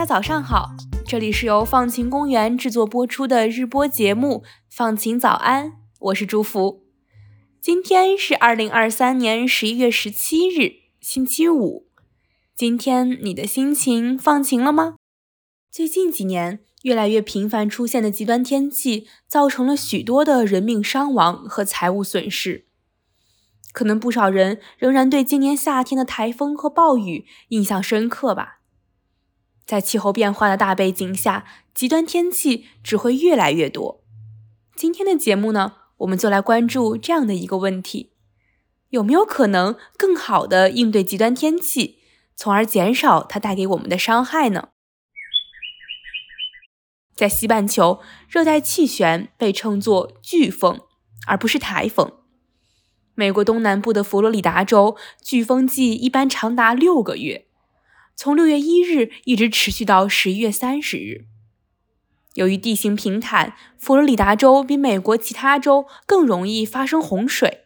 [0.00, 0.70] 大家早上好，
[1.06, 5.66] 这里是由放晴公园制作播出的日播节目《放晴早安》，
[5.98, 6.86] 我是祝福。
[7.60, 11.86] 今天是二零二三年十一月十七日，星期五。
[12.56, 14.94] 今天你的心情放晴了吗？
[15.70, 22.64] 最近几年，越来越频繁出现的极端天气，造成了许多的人命伤亡和财物损失。
[23.74, 28.59] 可能不少人仍然对今年夏天的台风和暴雨印象深刻吧。
[29.70, 34.02] 在气候变化的大背景下，极端天气只会越来越多。
[34.74, 38.10] 今天的节目呢，我们就来关注这样的一个问题：
[38.88, 42.00] 有没有可能更好的应对极端天气，
[42.34, 44.70] 从而减少它带给我们的伤害呢？
[47.14, 50.80] 在西半球，热带气旋被称作飓风，
[51.28, 52.14] 而不是台风。
[53.14, 57.46] 美国东南部的佛罗里达州，飓风季一般长达六个月，
[58.22, 61.24] 从六月一日一直持续到十一月三十日。
[62.34, 67.60] 由于地形平坦，佛罗里达州比美国其他州更容易发生洪水。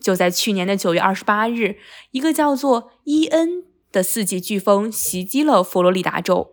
[0.00, 1.76] 就在去年的九月二十八日，
[2.12, 6.52] 一个叫做伊恩的四级飓风袭击了佛罗里达州，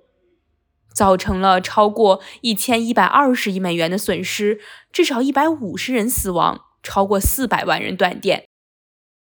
[0.94, 4.60] 造成了超过一千一百二十亿美元的损失，
[4.92, 6.66] 至少一百五十人死亡。
[6.84, 8.49] 超过四百万人断电，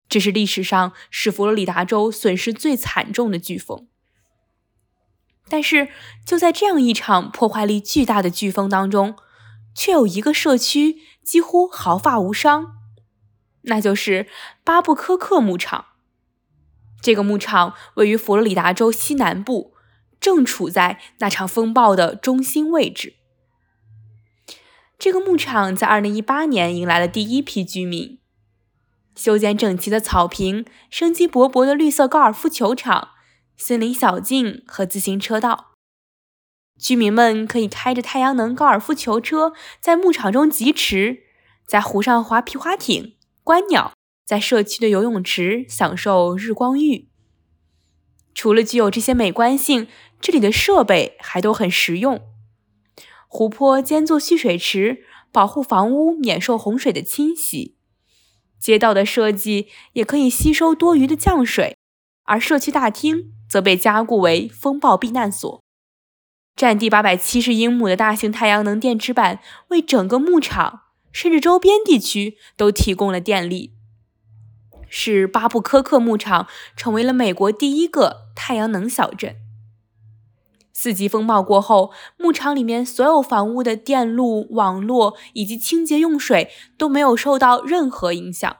[0.10, 3.88] 这是历史上使佛罗里达州损失最惨重的飓风。
[5.50, 5.90] 但是，
[6.26, 9.16] 就在这样一场破坏力巨大的飓风当中，
[9.74, 12.74] 却有一个社区几乎毫发无伤，
[13.62, 14.28] 那就是
[14.64, 15.86] 巴布科克牧场。
[17.02, 19.74] 这个牧场位于佛罗里达州西南部，
[20.20, 23.16] 正处在那场风暴的中心位置。
[25.00, 28.17] 这个牧场在2018年迎来了第一批居民，
[29.18, 33.10] 修剪整齐的草坪、生机勃勃的绿色高尔夫球场、
[33.58, 35.72] 森林小径和自行车道。
[36.80, 41.24] 居民们可以开着太阳能高尔夫球车在牧场中疾驰，
[41.66, 47.10] 在湖上划皮划艇、观鸟，在社区的游泳池享受日光浴。
[48.36, 49.88] 除了具有这些美观性，
[50.22, 52.22] 这里的设备还都很实用。
[53.28, 57.77] 湖泊兼做蓄水池，保护房屋免受洪水的侵袭。
[58.60, 61.76] 街道的设计也可以吸收多余的降水，
[62.24, 65.62] 而社区大厅则被加固为风暴避难所。
[66.56, 70.82] 占地八百七十英亩的大型太阳能电池板为整个牧场
[71.12, 73.74] 甚至周边地区都提供了电力，
[74.90, 79.36] 使巴布科克牧场成为了美国第一个太阳能小镇。
[80.80, 88.58] 四级风暴过后，牧场里面所有房屋的电路网络以及清洁用水都没有受到任何影响。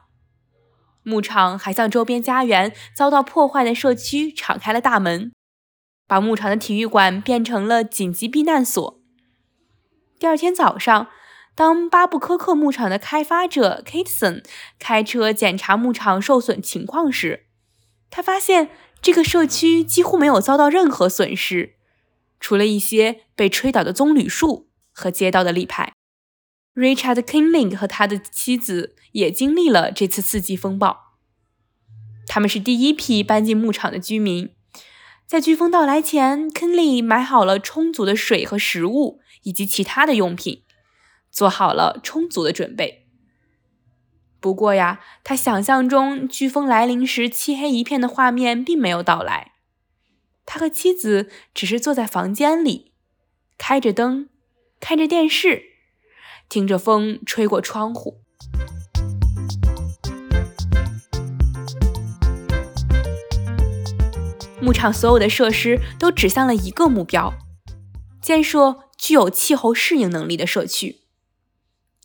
[1.04, 5.30] 牧场还向周边家园遭到破坏的社区敞开了大门，
[6.08, 9.00] 把牧场的体育馆变成了紧急避难所。
[10.18, 11.06] 第二天早上，
[11.54, 14.42] 当巴布科克牧场的开发者 Kateson
[14.80, 17.46] 开车检查牧场受损情况时，
[18.10, 21.77] 他发现这个社区几乎没有遭到任何损失。
[22.40, 25.92] 除了一些被吹倒的棕榈树和街道的立牌
[26.74, 31.16] ，Richard Kinling 和他的妻子也经历了这次四级风暴。
[32.26, 34.54] 他们是第一批搬进牧场的居民。
[35.26, 40.62] 在飓风到来前，Kinling 买好了充足的水和食物以及其他的用品，
[41.30, 43.06] 做好了充足的准备。
[44.40, 49.52] 不过呀，他想象中飓风来临时漆黑一片的画面并没有到来。
[50.50, 52.92] 他和妻子只是坐在房间里，
[53.58, 54.30] 开着灯，
[54.80, 55.62] 看着电视，
[56.48, 58.22] 听着风吹过窗户。
[64.62, 67.34] 牧场所有的设施都指向了一个目标：
[68.22, 71.02] 建设具有气候适应能力的社区。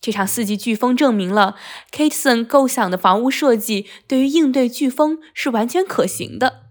[0.01, 1.55] 这场四级飓风证明了
[1.93, 6.62] Kateson 构想的房屋设计对于应对飓风是完全可行的。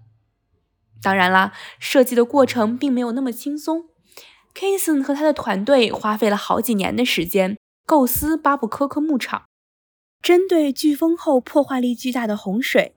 [1.03, 3.87] 当然啦，设计的过程并没有那么轻松。
[4.55, 9.45] Kason 和他的团队花费了好几年的时间构思巴布科克牧场。
[10.23, 12.95] 针对飓风后破坏力巨大的洪水，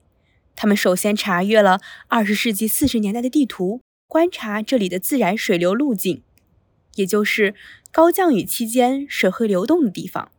[0.54, 6.22] 他们首先查阅了二十世纪四十年代的地图，观察这里的自然水流路径，
[6.94, 7.56] 也就是
[7.90, 10.30] 高降雨期间水会流动的地方。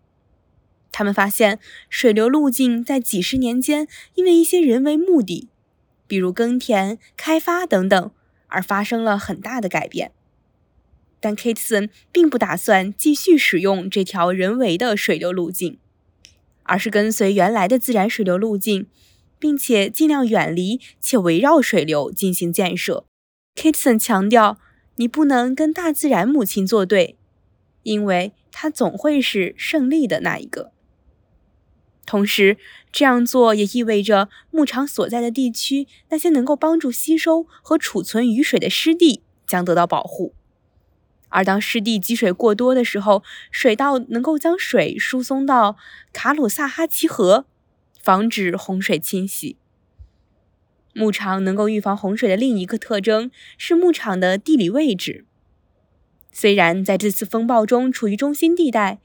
[0.94, 1.60] 他们发现，
[1.90, 5.50] 水流路径在几十年间因为一些人为目的。
[6.08, 8.12] 比如耕田、开发等等，
[8.48, 10.12] 而发生了很大的改变。
[11.20, 15.80] 但 Kateson 并不打算继续使用这条人为的水流路径，
[16.64, 18.88] 而是跟随原来的自然水流路径，
[19.40, 23.06] 并且尽量远离且围绕水流进行建设
[23.56, 24.60] ，Kitson 强调，
[24.98, 27.18] 你不能跟大自然母亲作对，
[27.84, 30.72] 因为它总会是胜利的那一个。
[32.08, 32.58] 同时，
[32.92, 40.34] 这样做也意味着牧场所在的地区那些能够帮助吸收和储存雨水的湿地将得到保护。
[41.28, 43.22] 而当湿地积水过多的时候，
[43.52, 45.76] 水稻能够将水输送到
[46.14, 47.46] 卡鲁萨哈奇河，
[48.02, 49.58] 防止洪水侵袭。
[50.94, 55.26] 牧场能够预防洪水的另一个特征是牧场的地理位置。
[56.32, 59.00] 虽然在这次风暴中处于中心地带，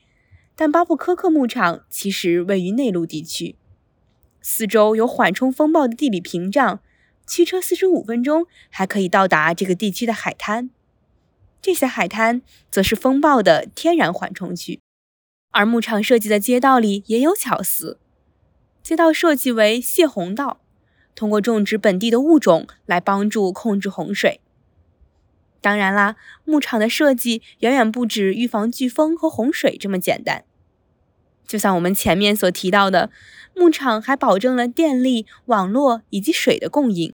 [0.54, 3.56] 但巴布科克牧场其实位于内陆地区，
[4.40, 6.80] 四周有缓冲风暴的地理屏障，
[7.26, 10.70] 驱车四十五分钟还可以到达这个地区的海滩。
[11.62, 14.80] 这些海滩则是风暴的天然缓冲区，
[15.52, 17.98] 而牧场设计的街道里也有巧思。
[18.82, 20.60] 街道设计为泄洪道，
[21.14, 24.41] 通过种植本地的物种来帮助控制洪水。
[25.62, 30.44] 当然啦，牧场的设计远远不止预防飓风和洪水这么简单。
[31.46, 33.10] 就像我们前面所提到的，
[33.54, 37.14] 牧场还保证了电力、网络以及水的供应。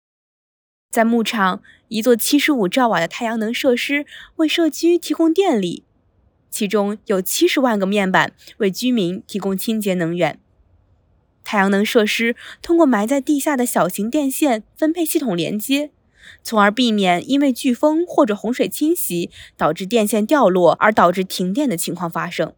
[0.92, 4.06] 在牧场，一座七十五兆瓦的太阳能设施
[4.36, 5.84] 为社区提供电力，
[6.50, 10.40] 其中有七十万个面板为居民提供清洁能源。
[11.44, 15.92] 太阳能设施通过埋在地下的小型电线分配系统连接，
[16.44, 22.54] 从而避免因为飓风或者洪水侵袭导致电线掉落而导致停电的情况发生。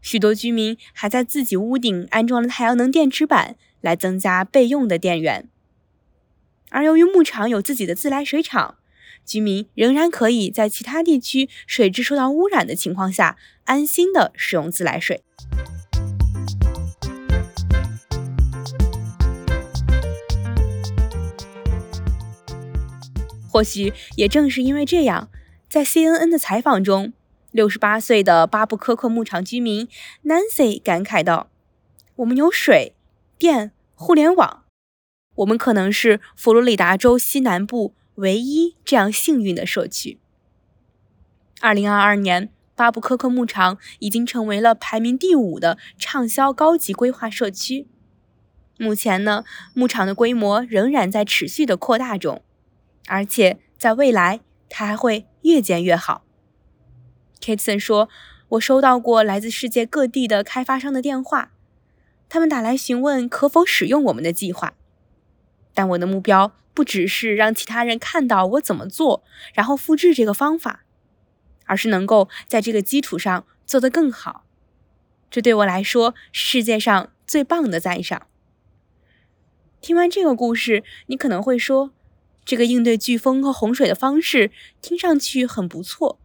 [0.00, 5.48] 许多居民还在自己屋顶安装了太阳能电池板，来增加备用的电源。
[6.70, 8.76] 而由于牧场有自己的自来水厂，
[9.26, 15.22] 居民仍然可以在其他地区水质受到污染的情况下，安心的使用自来水。
[23.50, 25.28] 或许也正是因为这样，
[25.68, 27.12] 在 CNN 的采访中，
[27.50, 29.88] 六十八岁的巴布科克牧场居民
[30.24, 31.50] Nancy 感慨道
[32.16, 32.94] ：“我们有水
[33.36, 34.62] 电、互联网。”
[35.36, 40.18] 我们可能是佛罗里达州西南部唯一这样幸运的社区。
[41.60, 47.88] 二零二二年，巴布科克牧场已经成为了排名第五的畅销高级规划社区。
[48.78, 49.44] 目前呢，
[49.74, 52.42] 牧场的规模仍然在持续的扩大中，
[53.06, 56.24] 而且在未来它还会越建越好。
[57.40, 58.08] Kitson 说
[58.50, 61.52] ：“我收到过来自世界各地的开发商的电话，
[62.28, 64.74] 他们打来询问可否使用我们的计划。”
[65.72, 69.24] 但我的目标不只是让其他人看到我怎么做，
[69.54, 70.84] 然后复制这个方法，
[71.64, 74.44] 而是能够在这个基础上做得更好。
[75.30, 78.26] 这对我来说是世界上最棒的赞赏。
[79.80, 81.92] 听完这个故事，你可能会说，
[82.44, 84.50] 这个应对飓风和洪水的方式
[84.82, 86.18] 听上去很不错。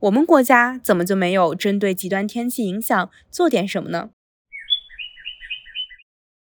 [0.00, 4.10] 我们国家怎么就没有针对极端天气影响做点什么呢？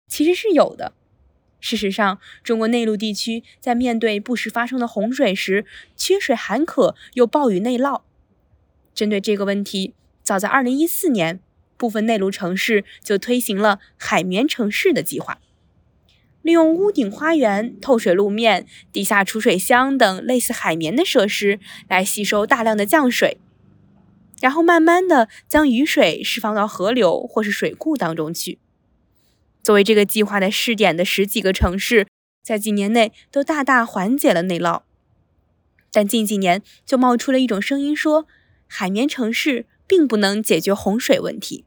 [0.08, 0.94] 其实是有的。
[1.60, 5.66] 事实上，中国内陆地区在面对不时发生的洪水时，
[5.96, 8.04] 缺水寒渴又暴雨内涝。
[8.94, 11.40] 针对这个问题，早在2014年，
[11.76, 15.42] 部分内陆城市就推行了“海绵城市”的计划，
[16.42, 23.38] 利用屋顶花园、透水路面、地下储水箱等类似海绵的设施来吸收大量的降水，
[24.42, 28.58] 然后慢慢的将雨水释放到河流或是水库当中去。
[29.62, 32.08] 作为这个计划的试点的十几个城市，
[32.42, 34.84] 在几年内都大大缓解了内涝。
[35.92, 38.26] 但近几年就冒出了一种声音，说
[38.66, 41.66] 海绵城市并不能解决洪水问题。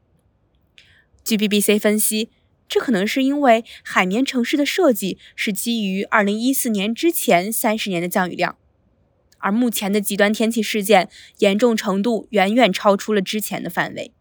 [1.23, 2.29] 据 BBC 分析，
[2.67, 8.57] 这可能是因为海绵城市的设计是基于2014年之前30年的降雨量，
[9.37, 14.11] 而目前的极端天气事件严重程度远远超出了之前的范围。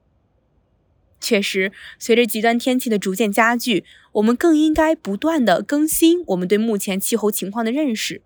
[1.20, 1.70] 确实，
[2.00, 3.84] 随着极端天气的逐渐加剧，
[4.14, 8.22] 我们更应该不断的更新我们对目前气候情况的认识，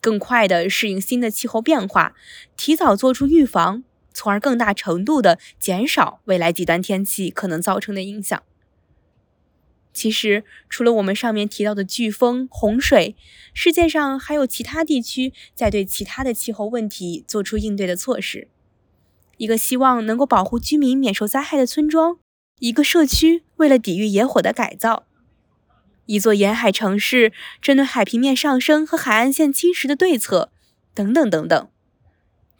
[0.00, 2.14] 更快的适应新的气候变化，
[2.56, 8.42] 提早做出预防，从而更大程度的减少未来极端天气可能造成的影响。
[9.92, 13.16] 其实，除了我们上面提到的飓风、洪水，
[13.52, 18.48] 世界上还有其他地区在对其他的气候问题做出应对的措施。
[19.36, 22.18] 一个希望能够保护居民免受灾害的村庄。
[22.60, 25.06] 一个社区为了抵御野火的改造，
[26.04, 27.32] 一座沿海城市
[27.62, 30.52] 针对海平面上升和海岸线侵蚀的对策，
[30.94, 31.68] 等等等等。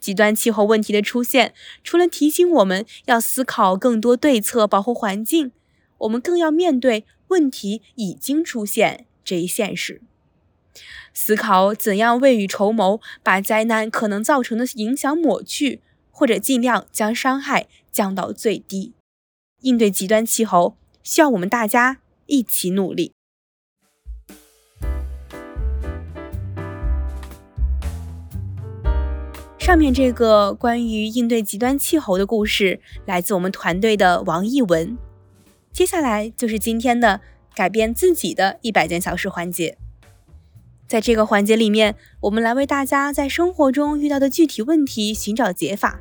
[0.00, 1.52] 极端气候问题的出现，
[1.84, 5.52] 除了提醒我们要思考更多对策保护环境，
[5.98, 10.02] 我们更要面对问题已经出现这一现实。
[11.12, 15.80] 思考怎样未雨绸缪，把灾难可能造成的影响抹去，
[16.12, 18.92] 或者尽量将伤害降到最低。
[19.62, 23.12] 应对极端气候，需要我们大家一起努力。
[29.58, 34.96] 上面这个关于应对极端气候的故事，来自我们团队的王艺文。
[35.72, 37.20] 接下来就是今天的
[37.54, 39.78] 改变自己的一百件小事环节。
[40.86, 46.00] 在这个环节里面，我们来为大家在生活中遇到的具体问题寻找解法。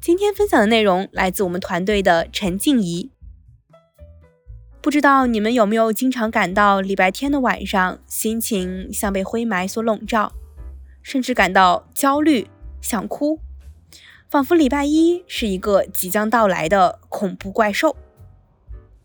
[0.00, 3.10] 今天分享的内容来自我们团队的陈静怡。
[4.82, 10.32] 不知道你们有没有经常感到礼拜天的晚上，心情像被灰霾所笼罩，
[11.02, 12.48] 甚至感到焦虑、
[12.80, 13.38] 想哭，
[14.28, 17.96] 仿佛礼拜一是一个即将到来的恐怖怪兽。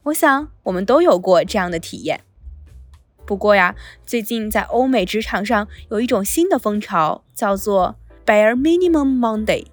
[0.07, 2.23] 我想我们都有过这样的体验。
[3.25, 9.65] 不过呀，最近在欧美职场上有一种新的风潮，叫做 Bare Minimum Monday，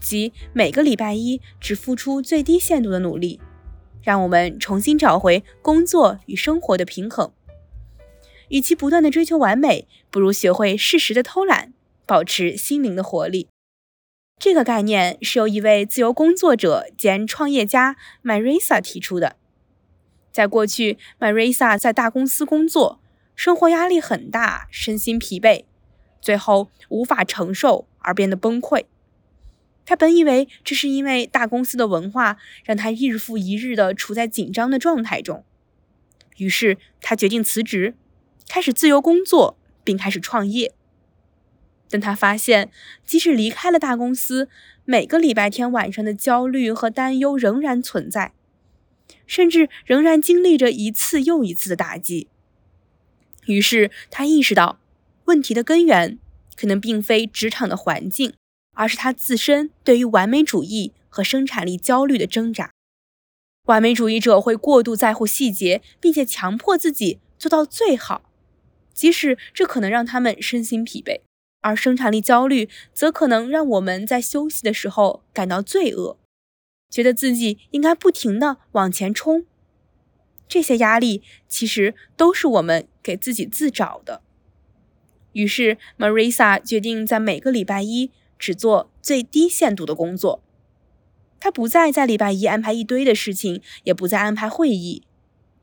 [0.00, 3.40] 即每个礼拜一只付出最低限度的努力，
[4.02, 7.30] 让我们重新找回工作与生活的平衡。
[8.48, 11.74] 与其不断的追求完美，不如学会适时的偷懒，
[12.06, 13.48] 保持心灵的活力。
[14.38, 19.36] 这个概念是由一位自由工作者兼创业家 Marisa 提出的。
[20.34, 23.00] 在过去，Marisa 在大公司工作，
[23.36, 25.64] 生活压力很大，身心疲惫，
[26.20, 28.86] 最后无法承受而变得崩溃。
[29.86, 35.44] 他本以为这是因为大公司的文化让他日复一日的处在紧张的状态中，
[36.38, 37.94] 于是他决定辞职，
[38.48, 40.74] 开始自由工作，并开始创业。
[41.88, 42.72] 但他发现，
[43.06, 44.48] 即使离开了大公司，
[44.84, 48.32] 每个礼拜天晚上的焦虑和担忧仍然存在。
[49.26, 52.28] 甚至仍然经历着一次又一次的打击。
[53.46, 54.78] 于是他意识到，
[55.26, 56.18] 问题的根源
[56.56, 58.32] 可能并非职场的环境，
[58.72, 62.70] 而是他自身对于完美主义和生产力焦虑的挣扎。
[63.64, 68.30] 完美主义者会过度在乎细节，并且强迫自己做到最好，
[68.92, 71.20] 即使这可能让他们身心疲惫；
[71.60, 76.18] 而生产力焦虑则可能让我们在休息的时候感到罪恶。
[76.94, 79.44] 觉得自己应该不停的往前冲，
[80.46, 84.22] 这些压力其实都是我们给自己自找的。
[85.32, 90.40] 于是，Marisa 决定在每个礼拜一只做最低限度的工作。
[91.40, 95.02] 他不再在礼拜一安排一堆的事情，也不再安排会议。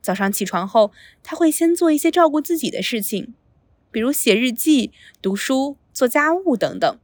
[0.02, 0.92] 早上起床后，
[1.24, 3.34] 他会先做一些照顾自己的事情，
[3.90, 7.00] 比如写日记、读书、做家务等等。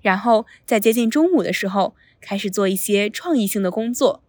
[0.00, 1.94] 然后在接近中午的时候。
[2.24, 4.22] 开始做一些创意性的工作。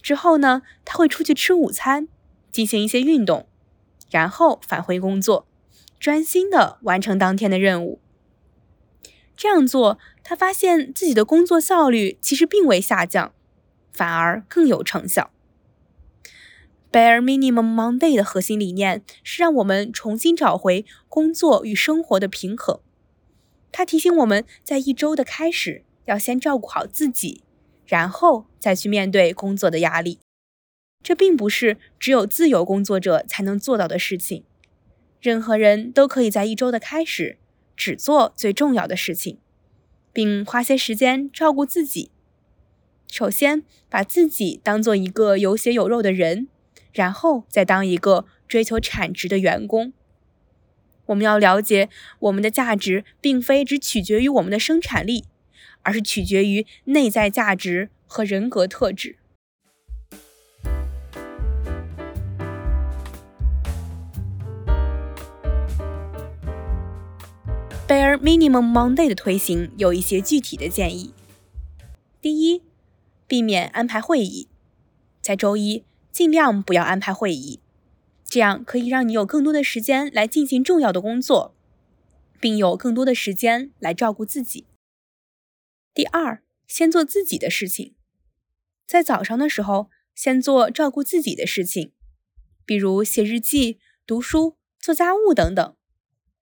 [0.00, 2.08] 之后呢，他会出去吃午餐，
[2.50, 3.46] 进行一些运动，
[4.10, 5.46] 然后返回工作，
[6.00, 8.00] 专心的完成当天的任务。
[9.36, 13.34] 这样做，他发现自己的工作效率其实并未下降，
[13.92, 15.30] 反而更有成效。
[16.90, 22.80] Bare Minimum Monday 的核心理念是让我们重新找回工作与生活的平衡。
[23.70, 25.84] 他提醒我们在一周的开始。
[26.04, 27.42] 要先照顾好自己，
[27.86, 30.18] 然后再去面对工作的压力。
[31.02, 34.44] 这并不是只有自由工作者才能做到的事情。
[35.20, 37.38] 任何人都可以在一周的开始
[37.76, 39.38] 只做最重要的事情，
[40.12, 42.10] 并花些时间照顾自己。
[43.10, 46.48] 首先，把自己当做一个有血有肉的人，
[46.92, 49.92] 然后再当一个追求产值的员工。
[51.06, 51.88] 我们要了解，
[52.20, 55.24] 我们的价值并非只取决于我们的生产力。
[55.82, 59.18] 而是取决于内在价值和人格特质。
[67.88, 71.12] Bare Minimum Monday 的推行有一些具体的建议。
[72.22, 72.62] 第一，
[73.26, 74.48] 避免安排会议，
[75.20, 77.60] 在周一尽量不要安排会议，
[78.24, 81.54] 这样可以让你有更多的时间来进行重要的工作，
[82.40, 84.64] 并有更多的时间来照顾自己。
[85.94, 87.94] 第二，先做自己的事情，
[88.86, 91.92] 在早上的时候，先做照顾自己的事情，
[92.64, 95.76] 比如写日记、读书、做家务等等，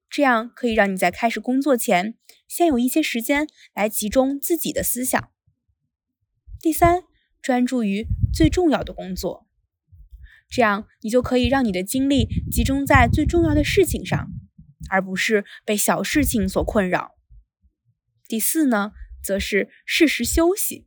[0.08, 2.16] 这样可以让你在开始工作前，
[2.46, 5.32] 先有一些时间来集中自己的思想。
[6.60, 7.02] 第三，
[7.42, 9.48] 专注于最重要的工作，
[10.48, 14.30] 这样你就可以让你的精力集中在最重要的事情上，
[14.88, 17.16] 而不是被小事情所困扰。
[18.28, 18.92] 第四呢？
[19.22, 20.86] 则是适时休息。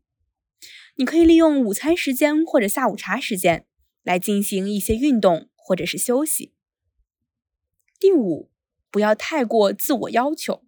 [0.95, 3.65] 你可以利用午餐时间或者下午茶时间
[4.03, 6.53] 来进行一些运动或者是休息。
[7.99, 8.51] 第五，
[8.91, 10.63] 不要太过自我要求。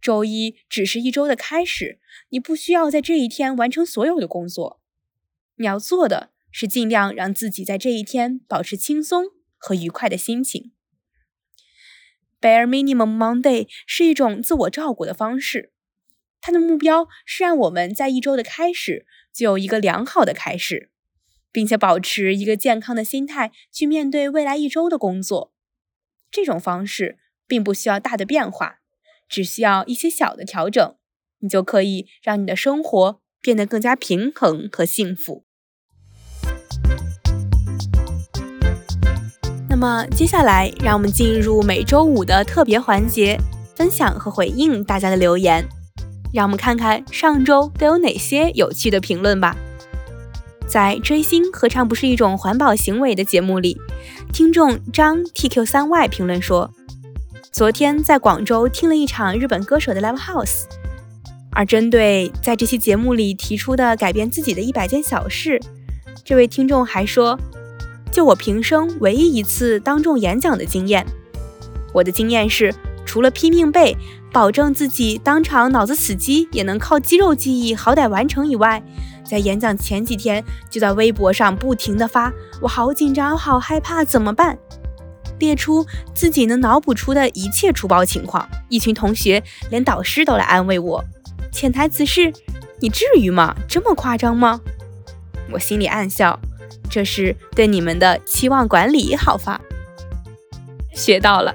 [0.00, 2.00] 周一只是一周的开始，
[2.30, 4.80] 你不需要在这一天完成所有的工作。
[5.56, 9.26] 你要做的是尽量让自己在这一天保持轻松
[9.58, 10.72] 和愉快的心情。
[12.40, 15.74] Bare Minimum Monday 是一种自我照顾的方式，
[16.40, 20.90] 它的目标是让我们在一周的开始就有一个良好的开始，
[21.52, 25.52] 并且保持一个健康的心态去面对未来一周的工作。
[26.30, 28.80] 这种方式并不需要大的变化，
[29.28, 30.94] 只需要一些小的调整，
[31.40, 35.44] 你就可以让你的生活变得更加平衡和幸福。
[39.68, 43.38] 那么接下来，让我们进入每周五的特别环节，
[43.76, 45.66] 分享和回应大家的留言。
[46.32, 49.56] 让我们看看上周都有哪些有趣的评论吧。
[50.66, 53.76] 在追星何尝不是一种环保行为的节目里，
[54.32, 56.70] 听众张 TQ 三 Y 评论说，
[57.50, 60.66] 昨天在广州听了一场日本歌手的 Live House，
[61.50, 65.60] 而针对在这期节目里提出的改变自己的一百件小事，
[66.24, 67.36] 这位听众还说，
[68.12, 71.04] 就我平生唯一一次当众演讲的经验，
[71.92, 72.72] 我的经验是，
[73.04, 73.96] 除了拼命背，
[74.32, 78.82] 保证自己当场脑子死机也能靠肌肉记忆好歹完成以外。
[79.24, 84.58] 在演讲前几天，就在微博上不停的发，我好紧张，好害怕，怎么办？
[85.38, 88.48] 列出自己能脑补出的一切出包情况。
[88.68, 91.04] 一群同学，连导师都来安慰我。
[91.52, 92.32] 潜台词是：
[92.80, 93.54] 你至于吗？
[93.68, 94.60] 这么夸张吗？
[95.52, 96.38] 我心里暗笑，
[96.88, 99.60] 这是对你们的期望管理好发。
[100.92, 101.54] 学到了。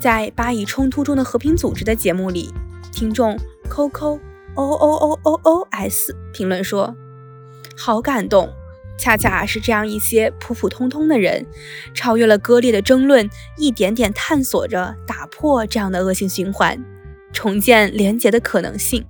[0.00, 2.52] 在巴以冲突中的和平组织的节目里，
[2.90, 4.18] 听众 coco
[4.54, 6.96] o o o o s 评论说
[7.76, 8.48] ：“好感动，
[8.98, 11.44] 恰恰是这样一些普普通通的人，
[11.92, 16.82] 超越了割裂的争论，一点点探索着打破这样的恶性循环，
[17.30, 19.04] 重建连结的可能性。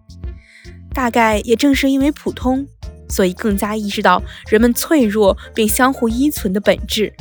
[0.93, 2.67] 大概也正是因为普通，
[3.09, 7.13] 所以更加意识到人们脆弱并相互依存的本质，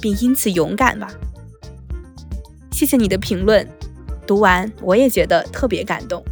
[0.00, 1.08] 并因此勇敢吧。
[2.76, 3.66] 谢谢你的评论，
[4.26, 6.22] 读完我也觉得特别感动。”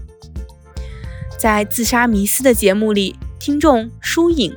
[1.41, 4.55] 在自杀迷思的节目里，听众疏影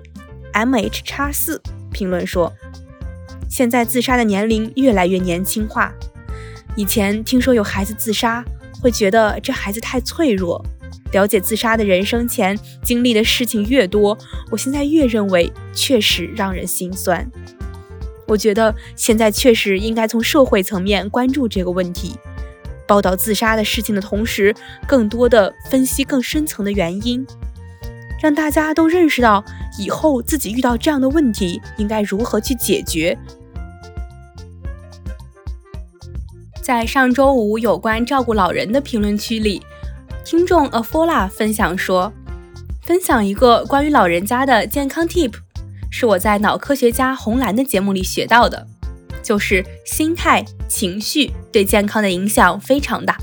[0.51, 1.61] M H 叉四
[1.93, 2.51] 评论说
[3.49, 5.93] ：“现在自杀的年龄越来越年轻化。
[6.75, 8.43] 以前听说有孩子自杀，
[8.81, 10.61] 会觉得这孩子太脆弱。
[11.13, 14.17] 了解自杀的人生前经历的事情越多，
[14.51, 17.25] 我现在越认为确实让人心酸。
[18.27, 22.15] 我觉得现在确实应该从社会层面关注这个问题。”
[22.87, 24.55] 报道自杀的事情的同时，
[24.87, 27.27] 更多的分析更深层的原因，
[28.21, 29.43] 让大家都认识到
[29.77, 33.17] 以后自己遇到这样的问题应该如何去解决。
[36.61, 39.61] 在上周五有关照顾老人的评论区里，
[40.23, 42.13] 听众 Afola 分享说
[42.83, 45.33] ：“分享一个关于老人家的健康 tip，
[45.99, 48.67] 是我在脑科学家红蓝的节目里学到的。”
[49.23, 53.17] 就是心态、情绪对健康的影响非常大。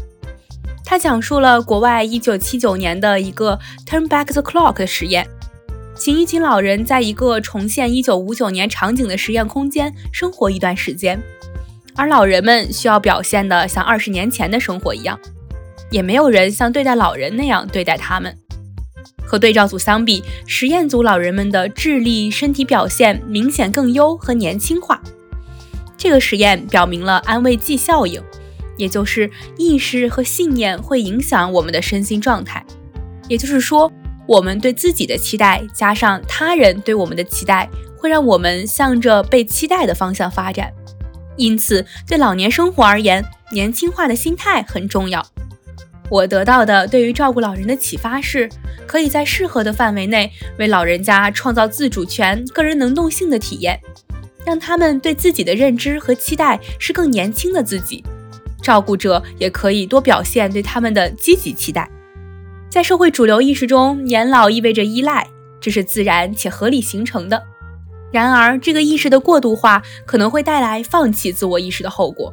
[0.84, 5.24] 他讲述了国外1979年的一个 Turn Back the Clock 的实验，
[5.96, 11.22] 请一群老人在一个重现1959年场景的实验空间生活一段时间，
[11.94, 15.18] 而老人们需要表现的像二十年前的生活一样，
[15.90, 18.36] 也没有人像对待老人那样对待他们。
[19.26, 25.00] 和对照组相比，实验组老人们的智力、身体表现明显更优和年轻化。
[25.96, 28.22] 这个实验表明了安慰剂效应，
[28.76, 32.64] 也就是意识和信念会影响我们的身心状态。
[33.28, 33.90] 也就是说，
[34.28, 40.70] 我们对自己的期待加上他人对我们的期待，会让我们向着被期待的方向发展。
[41.36, 45.24] 因此，对老年生活而言，年轻化的心态很重要。
[46.10, 48.48] 我得到的对于照顾老人的启发是，
[48.86, 53.80] 可以在适合的范围内为老人家创造自主权、个人能动性的体验。
[54.44, 58.04] 让他们对自己的认知和期待是更年轻的自己，
[58.62, 61.90] 照顾者也可以多表现对他们的积极期待。
[62.68, 65.26] 在社会主流意识中，年老意味着依赖，
[65.60, 67.42] 这是自然且合理形成的。
[68.12, 72.32] 然而，这个意识的过度化可能会带来放弃自我意识的后果。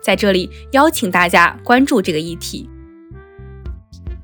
[0.00, 2.70] 在这里，邀请大家关注这个议题。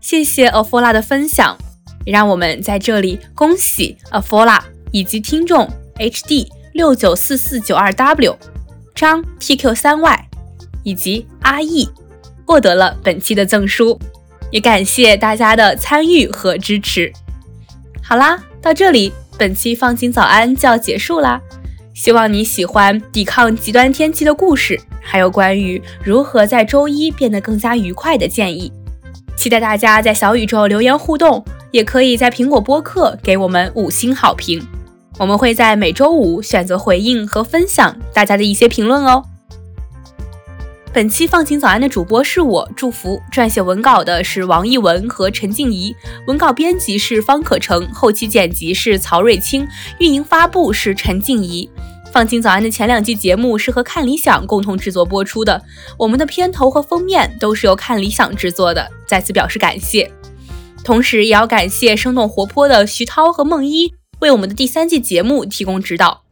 [0.07, 1.59] 谢谢 Afola 的分享，
[2.05, 4.61] 也让我们在这里恭喜 Afola
[4.93, 6.47] 以及听众 HD。
[6.75, 8.37] 六九四四九二 W，
[8.95, 10.29] 张 TQ 三 Y，
[10.85, 11.89] 以及阿易
[12.47, 13.99] 获得了本期的赠书，
[14.53, 17.13] 也感谢大家的参与和支持。
[18.01, 21.41] 好啦，到这里，本期放晴早安就要结束啦。
[21.95, 28.73] 希望你喜欢抵抗极端天气的故事，还有关于如何在周一变得更加愉快的建议。
[29.37, 34.67] 期待大家在小宇宙留言互动，也可以在苹果播客给我们五星好评。
[35.19, 39.23] 我们会在每周五选择回应和分享大家的一些评论哦。
[40.93, 45.95] 本期放晴早安的主播是我，祝福撰写文稿的是王艺文和陈静怡，
[46.27, 49.69] 文稿编辑是方可成，后期剪辑是曹瑞清，
[50.01, 51.69] 运营发布是陈静怡。
[52.17, 55.63] 放晴早安的前两季节目是和看理想共同制作播出的，
[55.99, 60.11] 我们的片头和封面都是由看理想制作的，再次表示感谢。
[60.83, 66.23] 同时，也要感谢生动活泼的徐涛和梦一为我们的第三季节目提供指导。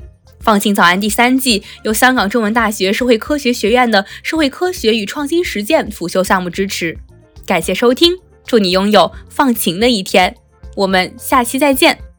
[0.40, 6.96] 放晴早安第三季由香港中文大学社会科学学院的社会科学与创新实践辅修项目支持。
[7.44, 8.16] 感谢收听，
[8.46, 10.34] 祝你拥有放晴的一天。
[10.76, 12.13] 我们下期再见。